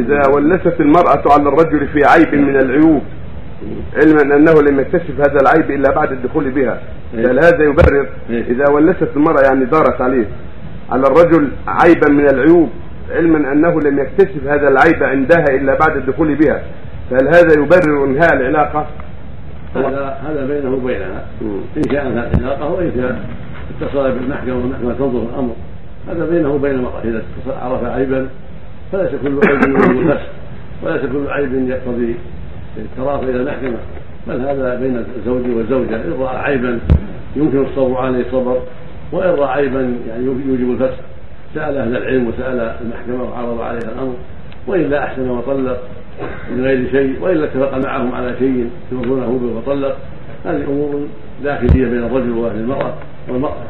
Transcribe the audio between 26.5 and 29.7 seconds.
وبين المرأة إذا اتصل عرف عيبا فليس كل عيب